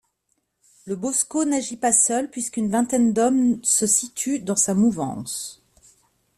Le 0.87 0.95
bosco 0.95 1.45
n'agit 1.45 1.77
pas 1.77 1.91
seul 1.91 2.31
puisqu'une 2.31 2.71
vingtaine 2.71 3.13
d'hommes 3.13 3.63
se 3.63 3.85
situent 3.85 4.39
dans 4.39 4.55
sa 4.55 4.73
mouvance. 4.73 5.61